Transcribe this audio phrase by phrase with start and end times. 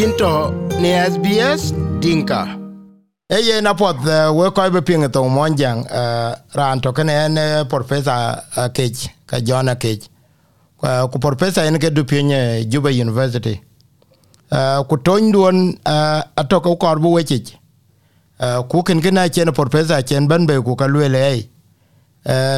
[0.00, 0.14] yin
[0.80, 2.48] ni SBS Dinka.
[3.28, 7.66] Eye na pot uh, we ko be ping to monjang uh, ran to kene en
[7.68, 10.08] professor uh, Kej ka Jona Kej.
[10.80, 13.60] Ku professor en ke du pinye Juba University.
[14.88, 17.58] Ku tony duon atoko korbu wechich.
[18.70, 21.50] Ku ken kena chen professor chen banbe ku ka lwele ei.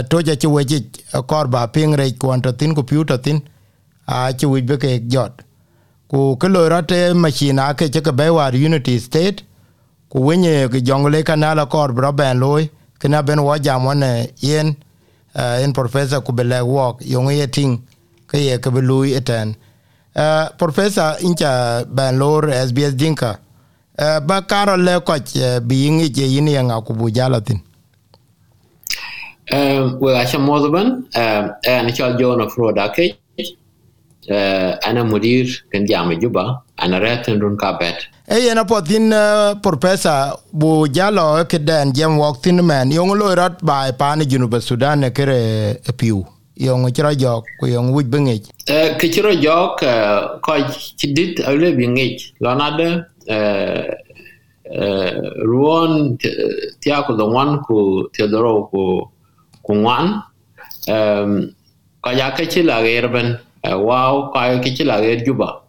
[0.08, 3.42] Toja chi wechich korba ping rej kwan to thin computer thin.
[4.06, 5.42] Achi wich beke jot.
[6.12, 9.44] Ku ke lo rate machina ke che ke bewar unity state
[10.12, 12.68] ku wenye ke jongle kanala kor bro ben loy
[13.00, 14.76] kena ben wa jamone yen
[15.34, 17.80] eh, en professor ku bele wok yong ye ting
[18.28, 19.56] ke ye ke lui eten.
[20.14, 23.40] Eh, professor incha ben lor sbs dinka
[23.96, 27.60] eh, ba karo le ko uh, bi yingi je yin ye nga ku bu jalatin
[29.50, 31.04] Um, well, I shall more than um,
[31.66, 32.78] and I shall join a fraud.
[32.78, 33.18] Okay,
[34.30, 37.98] انا مدير كنت عم جوبا انا راتن رون كابت
[38.32, 39.10] اي انا بوتين
[39.64, 45.76] بروفيسور بو جالو كدان جيم وقتين مان يوم لو رات باي بان جنوب السودان كره
[46.00, 46.24] بيو
[46.56, 50.52] yong chiro jok ku yong wuj bengej eh ke chiro jok eh, ko
[50.98, 52.88] chidit ole bengej lanade
[53.26, 53.88] eh,
[54.68, 55.12] eh
[55.50, 56.18] ruon
[56.80, 58.82] tia ko the one ku teodoro ku
[59.64, 60.22] ku ngwan.
[60.90, 61.54] Um
[62.02, 65.62] ka ya ke chila gerben er wow ka ke chila ger juba.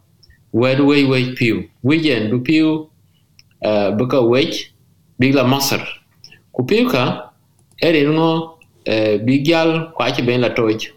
[0.54, 1.70] Wed we we piu?
[1.84, 2.90] Wijen du piu
[3.66, 4.74] uh, buka wej
[5.20, 5.82] bigla masar
[6.54, 7.34] ku piu ka
[7.82, 10.90] erin ngo uh, bigyal kwa chi ben la toj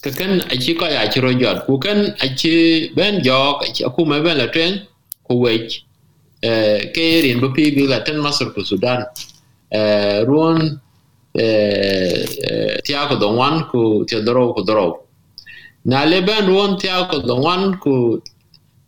[0.00, 3.64] ka kan a chi ko ya chi ro jot ku kan a chi ben jok
[3.96, 4.80] ku me ben la twen
[5.28, 5.84] ku wej
[6.44, 9.04] uh, ke erin bu piu bigla ten masar ku sudan.
[10.26, 10.80] Ruon
[12.82, 15.06] tiako don wan ku teodoro ku doro
[15.90, 18.22] na leben ruon tia ko dongwan ku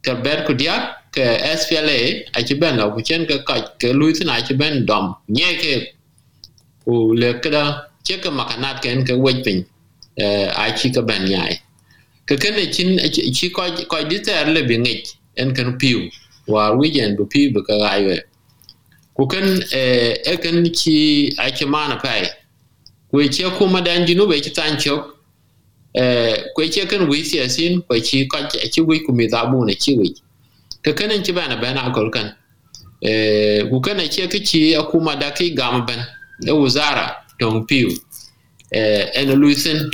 [0.07, 1.25] terber ku dia ke
[1.59, 1.99] SPLA
[2.39, 5.11] a ci ben la ku chen ke ka ke lui tin a ci ben dom.
[5.29, 5.73] Nye ke
[6.85, 9.59] ku le kada che ke makanat ken ke wej pin
[10.15, 10.27] e,
[10.63, 11.59] a ci ke ben nyai.
[12.27, 15.03] Ke ken ne chin e ci e ko ko di ter le bi ngej
[15.43, 16.07] en ken piu,
[16.47, 18.23] wa wijen bu piu bu ka aywe
[19.17, 22.31] ku ken e ken ci a ci mana pai
[23.11, 25.22] ku che kuma dan jinu be ci tan chok
[25.95, 29.65] Eh, kwe ke kan gwi siya sin kwa ki kwa ki gwi ku mi zabu
[29.65, 30.15] na ki gwi
[30.83, 32.33] ka kanan ki bana bana akol kan.
[33.03, 36.01] Eh, ku kana ki ka ki kuma da kai gam ban.
[36.41, 37.89] Da wuzara don piu.
[38.73, 39.91] Eh, en luisin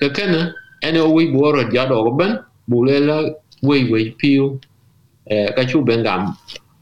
[0.00, 4.60] ka kana en o wi boro ya do ban bulela wai wai piu.
[5.56, 6.36] Ka chu ben gam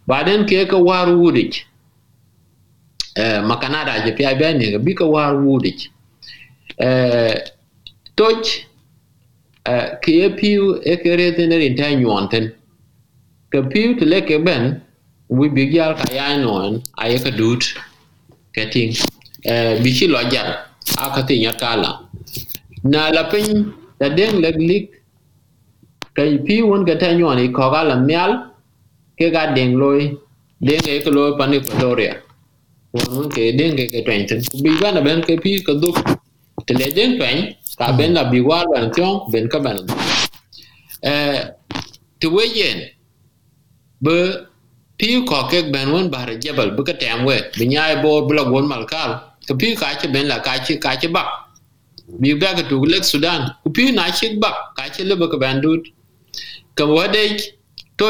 [0.09, 1.61] baden ke ka waru wudik
[3.45, 5.87] makana da je pi abani bi ka waru wudik
[8.21, 8.49] toch
[9.73, 12.45] eh ke piu e ke kere tenerin ta nyonten
[13.53, 14.65] ke piu ti leke ben,
[15.39, 16.83] wi big yal ka ya non
[17.13, 17.65] ye ka dut.
[18.55, 18.91] Ke ting.
[19.47, 20.49] Eh bi chi lo jar
[21.03, 21.91] a ka ti nya kala
[22.93, 24.85] na la pin da den leg lik
[26.17, 28.33] ke piu won ke ta nyon i ko ga la myal
[29.19, 30.01] ke ga den loy
[30.67, 32.15] den ke ko loy pan Equatoria
[32.95, 34.41] won won ke den ke ke twen ten.
[34.63, 35.97] Bi ba na ben ke piu ka duk
[36.67, 37.39] ti le den twen
[37.79, 39.59] ka ben la bi war ban tiong ben ka
[41.03, 41.39] eh
[42.21, 42.79] ti we yen
[44.05, 44.17] bơ
[44.99, 48.33] piu ko ke ben won bar jabal bu ka tem we bi nyaay bo bu
[48.39, 49.11] la gon mal kal
[49.49, 51.29] ka piu ka ci ben la ka ci ka ci bak
[52.21, 53.43] bi ba ga tu lek sudan.
[53.63, 55.83] Ku piu na ci bak ka ci le ka ben dut
[56.75, 57.23] ka wade
[57.99, 58.07] to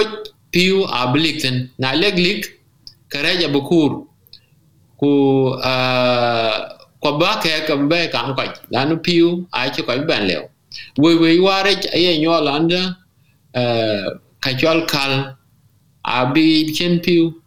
[0.52, 2.42] piu ablikten na leg lik
[3.12, 3.90] ka reja bu kur
[5.00, 5.10] ku ko
[7.02, 10.42] ba ke ka be ka ko la nu piu a ci ko ben lew
[10.98, 12.96] we we ware ye nyolanda
[14.40, 15.36] ka chol kal
[16.04, 17.40] abi chen piu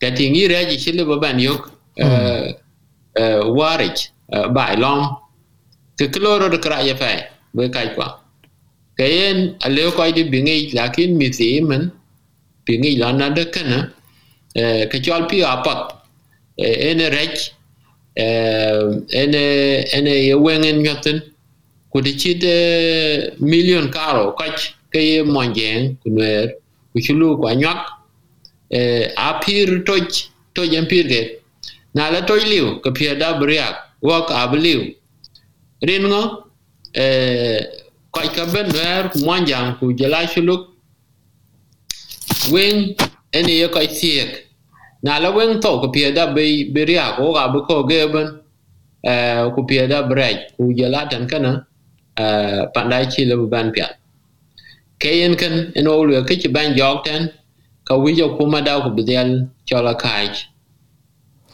[0.00, 1.62] ka tingi reji chile ba ban yok
[2.04, 2.52] uh,
[3.20, 5.16] uh, warich uh, bai lom
[5.98, 7.18] ke kloro de kra ya fai
[7.54, 8.20] be kai kwa
[8.98, 11.90] ke yen aleo ko di bingi lakin mi ti men
[12.66, 13.78] bingi la na de kana
[14.60, 15.80] uh, ke chol piu apat
[16.58, 17.63] uh, ene rech uh,
[18.16, 21.20] Eh, ene ene ye wengen nyoten
[21.90, 26.54] ku de chit eh, million karo kach ke ye monjeng kunwer
[26.92, 27.80] ku chulu kwa nyak
[28.70, 31.42] eh, a pir toj toj en pir ke
[31.94, 34.94] na la toj liu ke pia da briak wok ab liu.
[35.82, 36.46] Rin ngo
[36.94, 37.66] eh,
[38.12, 40.70] kwa ka ben wer ku monjang ku jela chuluk.
[42.52, 42.94] Wen
[43.32, 44.43] ene ye kwa tiek
[45.04, 48.40] na la wen to ku pir da be briak wok ab ko geben
[49.04, 51.50] eh, ku pir da brek ku jela tan kana
[52.16, 53.88] eh, pandai chi le ban pia
[54.98, 57.28] ke yen ken en o le ke ban jok ten
[57.84, 59.28] ka wi jo kuma da ku bidel
[59.68, 60.26] chola kai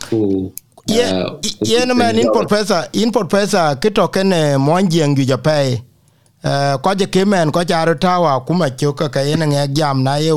[0.08, 0.52] ku
[0.86, 4.30] yen man in professor in professor kito ken
[4.66, 5.82] mon jeng ju japai
[6.82, 10.30] ko je kemen ko jaro tawa kuma choka ka yen nge jam na ye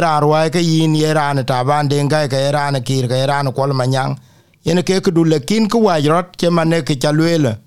[0.00, 3.72] rar wai ke yin ye ran ta den ga ke ran kir ke ran kol
[3.72, 4.16] manyang
[4.64, 7.58] yen ke ku du lekin ku wai rot ke mane ke chalwele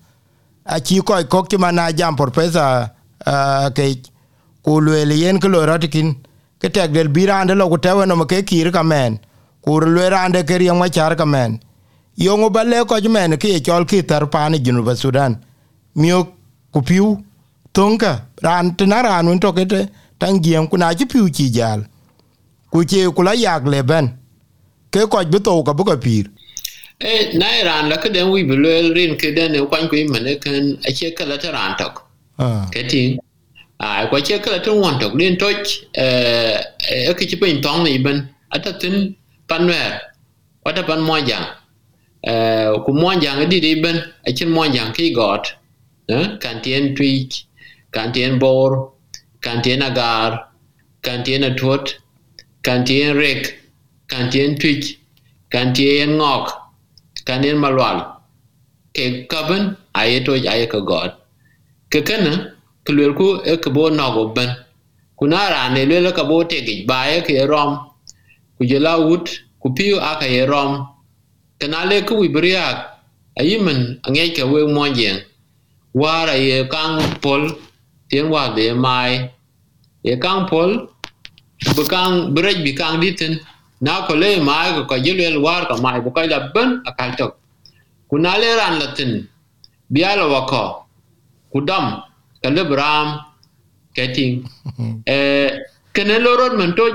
[0.65, 2.89] a chi ko ko ke mana jam professor
[3.77, 4.01] ke
[4.65, 6.15] ku lwele yen ke lo rot kin.
[6.59, 9.19] Ke tek del birande lo ku tewe no ke kir ka men.
[9.63, 11.59] Ku lwe rande ke riang ma ka men.
[12.17, 15.37] Yongo ba le ko men ke chol ki tar pani jinu ba sudan.
[15.95, 16.27] Mio
[16.73, 16.81] ku
[17.73, 18.11] tonka
[18.41, 19.89] ran tena ran un to ke
[20.19, 21.85] tangiem ku chi piu chi jal
[22.75, 24.05] ku ce kula yak leben
[24.93, 26.25] ke koc bi thou kabi ka piir
[27.39, 31.37] na iran la keden wic bi lueel rin keden kuany ku imene ken acie kele
[31.43, 31.95] te raan tok
[32.73, 33.09] ketin
[33.79, 35.63] ai ku acie kele te ŋuon tok rin toc
[37.11, 38.17] ekici piny thoŋ ne iben
[38.55, 38.95] ata thin
[39.49, 39.93] pan nuɛɛr
[40.63, 41.43] kuata pan muɔnjaŋ
[42.85, 43.97] ku muɔnjaŋ edit iben
[44.27, 45.45] acin muɔnjaŋ ki igɔɔt
[46.43, 47.31] kan tien twic
[47.95, 48.71] kan tien boor
[49.43, 50.29] kan tien agar
[51.05, 51.85] kan tien atuot
[52.65, 53.41] kan tien rek
[54.09, 54.97] kan tien twich
[55.53, 56.45] kan tien ngok
[57.25, 57.97] kan tien malwal.
[58.95, 61.11] Ke kaben, aye to aye ka got.
[61.91, 64.49] Ke kana kulwer ku e ke bo no go ben
[65.17, 67.71] kuna ra ne le ka bo te gi ba e ke rom.
[68.57, 69.25] Ku je la wut,
[69.61, 70.71] ku piu aka ye rom.
[71.59, 72.65] Kana le ku wi bria
[73.39, 75.21] ayimen ange ke we mo jen
[75.93, 77.41] wara ye kang pol,
[78.09, 79.29] tien wa de mai
[80.03, 80.87] ye kang pol
[81.75, 83.33] bu kang brej bi kang ditin
[83.81, 87.11] na ko le mai ko ko jilel war ka mai bu kai la ben akal
[87.17, 87.33] tok.
[88.09, 89.11] Kuna le ran latin
[89.93, 90.63] biala wako
[91.53, 91.85] kudam
[92.43, 93.07] ka le bram
[93.95, 94.45] keting
[95.13, 95.49] eh
[95.93, 96.85] kene lorot man to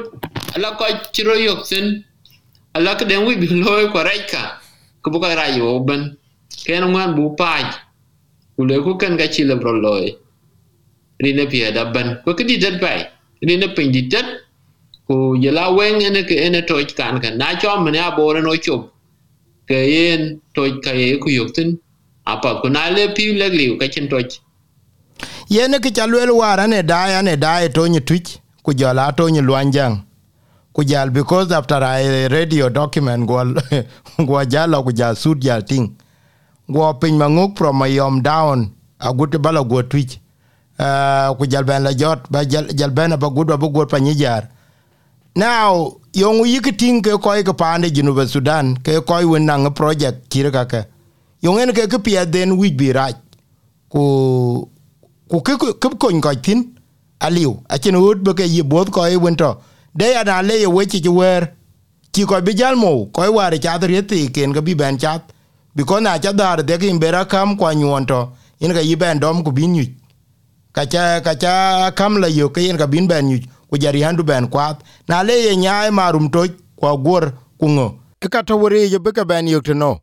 [0.54, 0.84] ala ko
[1.14, 2.04] chiro yok sen
[2.76, 4.42] ala ka den wi bi loy ko raika
[5.02, 6.20] ko bu ka rayo ben.
[6.64, 7.66] Ken ngwan bu paj
[8.56, 9.16] ku le ku kan
[9.60, 10.12] bro loy
[11.22, 13.08] rine pia da ban ko kidi dat bai
[13.40, 14.26] rine pin di dat
[15.10, 18.32] ku ye la wen ene ke ene to kan kan na cho man ya bo
[18.32, 18.82] no chup
[19.68, 21.78] ke yen to ka ye ku yok tin.
[22.26, 24.18] Apa ku na le pi le liu ka chen to
[25.54, 29.40] yene ke chalwel wara ne daya ne daya to ni twich ku jala to ni
[29.40, 29.96] lwanjang
[30.72, 33.42] ku jal because after i radio document go
[34.28, 35.96] go jala ku ja sud jal ting.
[36.70, 38.70] Go pin manguk from my yom down
[39.00, 40.20] a gut bala go twich
[40.78, 43.98] uh, ku jal ben la jot ba jal, jal ben ba gut ba go pa
[43.98, 44.42] ni jar
[45.36, 49.72] now yong yik ting ke ko ke pande jinu ba sudan ke koy wen nang
[49.74, 50.84] project kire ka ke
[51.42, 53.08] yong en ke ke pia den wi bi ra
[53.88, 54.68] ku
[55.28, 56.74] ku ke ke ko ko tin
[57.20, 57.62] aliu.
[57.68, 59.56] A chen ut be ke yi bod koy wen to.
[59.94, 61.52] De ya na le we chi wer.
[62.12, 65.20] Chi ko bi jal mo koy war cha re ti ken ga bi ben cha.
[65.74, 69.18] Bi ko na cha dar de kin bera kam kwa nyonto in ga yi ben
[69.18, 69.84] dom ku bin yu
[70.72, 73.38] ka cha ka cha kam la yo ke in ga bin ben yu
[73.70, 74.82] ku jari handu ben kwat.
[75.08, 76.46] Na le ye nyaai marum to
[76.76, 77.96] kwa gor ku ngo
[78.30, 80.00] ka to wore ye be ka ben yu to no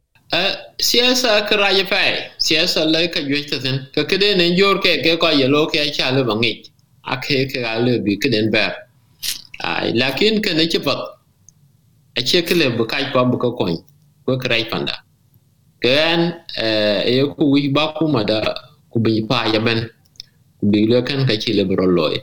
[0.79, 5.01] siasa ka raja pai siasa la ka jwe ta tin ka kede ne jor ke
[5.03, 6.51] ke ko ye lo ke cha le bangi
[7.05, 8.73] ake ke ga le bi keden ber.
[9.63, 10.99] Ai lakin ke ne chipat
[12.17, 13.77] a che ke le bu kai ko bu ko kon
[14.25, 14.95] ko krai panda.
[15.81, 16.33] Ken
[17.05, 18.41] e ku wi ba ku ma da
[18.91, 19.89] ku bi pa ya ben.
[20.59, 22.17] Ku bi le kan ka chi le bro loy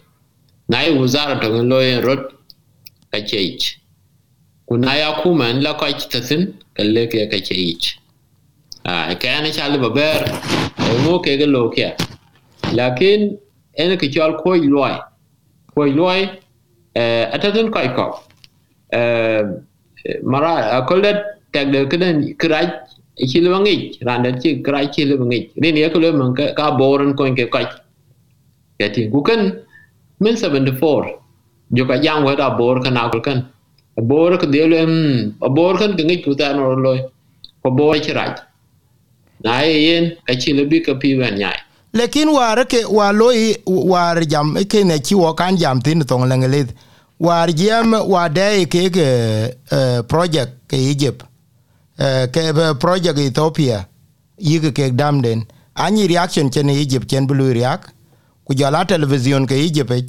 [0.69, 2.33] na wuzara to loy rot
[3.13, 3.59] ka che
[4.67, 7.55] kuna ya kuma la ko chi tasin ka ke ka che
[8.85, 9.91] a ai ka ne cha le ba
[11.05, 11.73] mo ke ga lo
[12.73, 13.37] lakin
[13.77, 14.95] en ke chal ko loy.
[15.75, 16.31] Ko loy
[16.95, 18.07] eh atatin ko ko
[18.93, 19.43] eh
[20.23, 21.19] mara akolet
[21.53, 22.69] tag de keden kraj
[23.31, 26.71] chi le bangi randa chi kraj chi le bangi rin ye ko le man ka
[26.79, 27.59] boran ko ke ko
[28.79, 29.64] ya ti ku kan
[30.21, 31.19] min 74
[31.73, 33.45] jo ka jang wa da bor kana ko kan.
[33.97, 34.81] Bor ko de le
[35.51, 36.99] bor kan ngi ku ta no loy.
[37.63, 38.39] Ko bo chi raj
[39.45, 41.59] na yen, ka chi le bi ka pi ban nyai.
[41.95, 46.27] Lekin war ke wa loy, war jam, ke ne chi wo kan jam tin tong
[46.27, 46.67] lengele
[47.19, 49.07] war jam wa de ke ke
[49.71, 51.23] e, project ke Egypt.
[51.99, 53.87] E, ke project Ethiopia.
[54.39, 57.94] Yige ke damden any reaction chen Egypt, chen blue react.
[58.45, 60.05] Ku jala television ke ijepe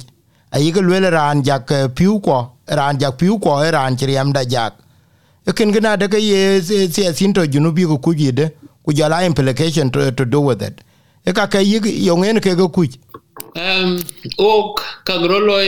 [0.52, 4.74] ayi ke lwele ran jak piu ko ran jak piu ko ran chriam da jak.
[5.54, 8.50] Ken gna de ke ye se sinto junubi ku kujide
[8.84, 10.80] ku jala implication to, to do with it.
[11.26, 12.96] E ka ke yig yongen ke go kuj.
[13.56, 13.98] Um
[14.38, 15.60] ok ka grolo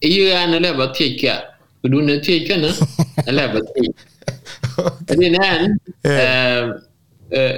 [0.00, 1.40] yi an le ba tie kya.
[1.84, 3.92] Du ne tie kya na le ba tie.
[5.18, 6.72] Ni nan eh.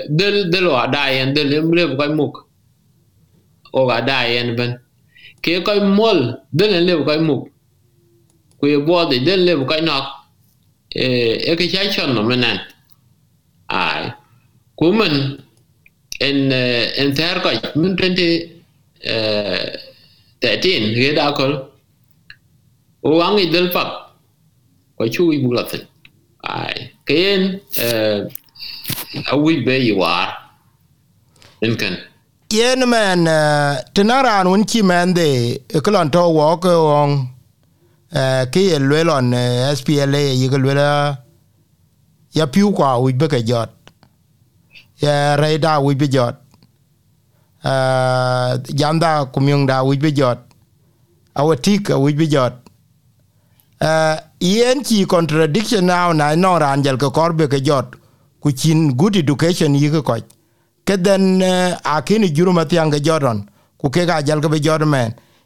[0.08, 2.43] del del wa da yen del le ba muk
[3.78, 4.72] o ga da yen ben
[5.42, 6.20] ke ko mol
[6.58, 7.36] den le ko mu
[8.58, 10.06] ku ye bo de den le ko nok
[10.94, 11.06] e
[11.50, 12.58] e ke cha chon no menan
[13.68, 14.12] ai?
[14.78, 15.14] Ku men
[16.20, 16.52] en
[17.00, 17.50] en ter ko
[17.80, 18.28] mun tente
[19.00, 19.66] eh
[20.40, 21.46] tetin ge da ko
[23.02, 23.90] o wang i del pap
[24.96, 25.82] ko chu i bulatin
[26.42, 26.90] ai?
[27.08, 28.22] Ken eh
[29.32, 30.30] a wi be you are
[31.62, 31.98] in kan
[32.54, 37.12] yen men eh, tenaran un chi men de eh, klon to wo ko on
[38.14, 39.34] eh, ke ye lwelon
[39.78, 40.86] SPLA ye ko lwela
[42.34, 43.70] ya piu kwa wi be ke jot.
[45.02, 46.36] Ya raida wi be jot.
[48.80, 50.38] Jamda kumyong da wi be jot.
[51.34, 52.54] Awatik wi be jot.
[54.40, 57.96] Yen chi contradiction now na no ran jel ko korbe ke jot.
[58.40, 60.02] Ku chin good education yi ko
[60.86, 60.94] ke
[61.84, 63.46] akini juruma tiange joron
[63.78, 64.80] ku ke ga jal be jor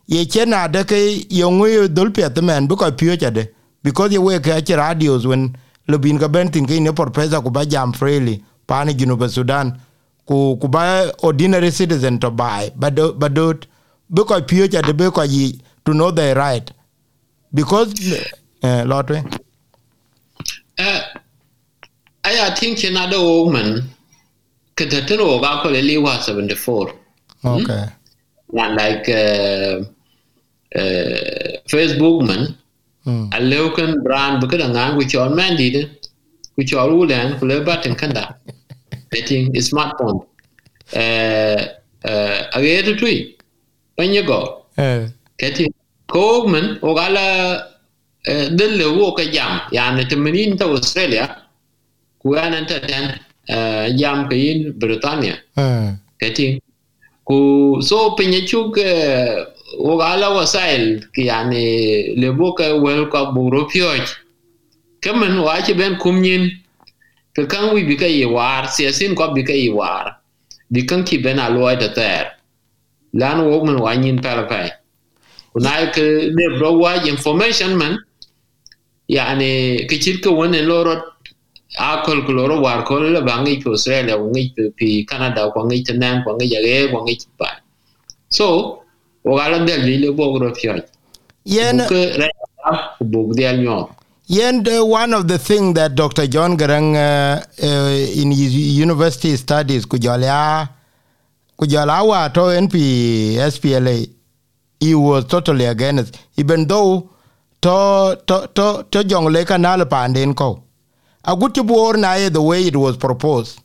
[0.06, 3.48] ye chena de ke yo ngwe dul pe te men bu ko pio chade
[3.82, 5.54] because ye we ke radios when
[5.88, 9.80] lubin ga bentin ke ne por pesa ku ba jam freely pani ginu be sudan.
[10.26, 15.22] Ku ku ba ordinary citizen to buy but but bu ko pio chade bu ko
[15.22, 16.70] yi to know their right.
[17.54, 17.94] Because
[18.62, 19.24] uh, lotwe
[20.78, 21.00] uh,
[22.24, 23.88] I think another woman
[24.78, 26.92] Kadatin Obako Lily was 74.
[27.42, 27.48] Hmm?
[27.48, 27.84] Okay.
[28.50, 28.58] Hmm?
[28.58, 29.82] And like uh,
[30.74, 32.56] uh, Facebook man,
[33.04, 33.34] mm.
[33.34, 36.08] a local brand because I'm going with your man did,
[36.56, 38.38] with your rule and play button kanda.
[39.10, 40.26] Betting smartphone.
[40.94, 41.66] Uh,
[42.04, 43.36] uh, a gate tree.
[43.96, 44.12] When
[46.82, 47.58] Ogala,
[48.28, 48.78] uh, then
[49.32, 51.42] jam, Yan at the Australia,
[52.20, 53.20] Kuan entertained.
[53.48, 55.36] Uh, jam ke Britania.
[55.56, 55.96] Uh.
[56.20, 56.60] Kati
[57.24, 59.44] ku so penye chuk uh,
[59.78, 64.04] wala wasail ki yani le boka wel ka buro pyoj.
[65.00, 66.50] Kaman wa che ben kumnyin
[67.34, 70.18] ke kan wi bi ka yi war siasin ko bi ka yi war.
[70.70, 72.32] Bi kan ki ben aloy da ter.
[73.14, 74.70] Lan wo man wa nyin pala pai.
[75.54, 77.98] Kunai ke le bro wa information man
[79.08, 81.17] yani ke chit ke wonen lorot
[81.76, 87.18] a kloro war kol le bangi ko Australia ngi pi Canada ko ngi ngi ngi
[88.30, 88.80] so
[89.24, 90.74] o gala del li le bogro fio
[91.44, 92.28] yen ke re
[93.00, 93.90] bug del nyo.
[94.28, 96.26] yen the, one of the thing that Dr.
[96.26, 100.68] John Garang uh, uh, in his university studies kujala
[101.58, 104.06] kujala wa to NP SPLA
[104.80, 106.18] he was totally against.
[106.36, 107.10] Even though
[107.60, 110.62] to to to to jongle kanal panden ko
[111.28, 113.60] a good bor na the way it was proposed.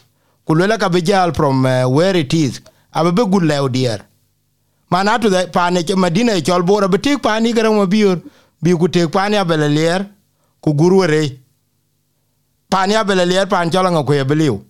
[0.48, 2.60] Kulela ka bijal from uh, where it is.
[2.94, 4.00] Abe be good lew dear
[4.92, 8.22] mana to the pane ke madina chol bor be tik pani garang mabiur
[8.62, 10.06] bi ku tek pani abele ler
[10.62, 11.40] ku gurwere
[12.70, 14.62] pani abele ler pan chol nga ku ebeliu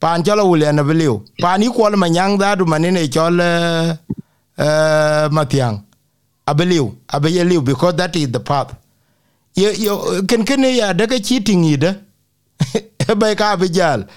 [0.00, 3.96] pan chol wule na beliu pani kwol manyang da du manine chol uh,
[4.58, 5.82] uh, matiang.
[6.46, 8.76] Abeliu abeliu because that is the path.
[9.54, 12.02] Yo yo ken ken ya daga cheating ida
[13.14, 14.08] by ka bijal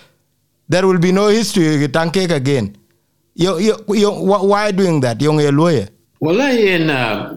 [0.69, 2.77] there will be no history tanke again.
[3.36, 5.22] Yo yo yo why doing that?
[5.22, 5.88] Yo nge loye
[6.22, 6.88] wallahi en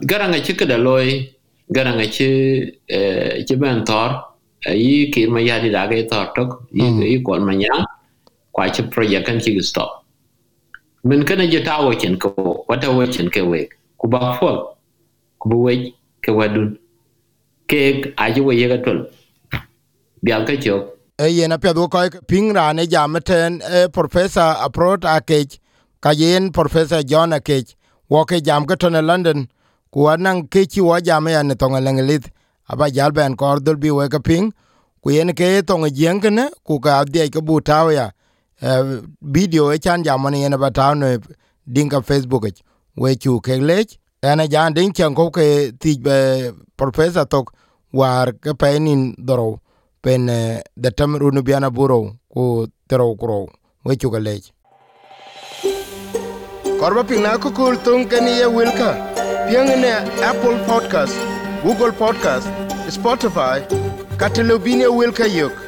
[0.05, 1.29] garanga chika da loy
[1.71, 4.23] garanga chi eh, chi ben tor.
[4.65, 6.63] Uh, yi kir ma yadi da ga tor tok.
[6.71, 7.01] Yi mm.
[7.03, 7.85] yi kol ma nyang.
[8.51, 10.05] Kwa chi project kan chi stop.
[11.03, 13.67] Min kana je tawo chen ko wata wo chen ke we
[13.97, 14.77] ku ba fol
[15.39, 16.77] ku bu we ke wadun
[17.67, 19.05] ke aji we ye ga tol.
[20.23, 20.89] Bial ka chok.
[20.89, 25.59] e yen apia do ko ping rane jamten e professor aprot akech
[26.01, 27.75] ka yen professor john akech.
[28.09, 29.47] Wo ke jam ko ne london.
[29.91, 32.31] Ku anan ke chi wo jam ya ne tonga lengelit
[32.67, 34.53] aba jal ben ko dol bi we ping.
[35.03, 38.11] Ku yen ke tonga jengene ku ka de ke bu taw ya.
[39.21, 41.17] Video e chan jam ne yen ba taw ne
[41.71, 42.49] dinka facebook
[42.95, 43.99] we chu ke lech.
[44.23, 46.01] Ana jan din chen ko ke ti
[46.75, 47.53] professor tok
[47.91, 49.59] war ke penin doro
[50.03, 50.25] pen
[50.83, 51.99] the tam runu biana buro
[52.33, 53.37] ku tero kro
[53.85, 54.45] we chu lech
[56.79, 58.89] korba pina ku kul tung ke ni ye wilka
[59.47, 59.93] piang ne
[60.29, 61.15] apple podcast
[61.63, 62.47] google podcast
[62.97, 63.57] spotify
[64.23, 65.62] katelobine wilka yok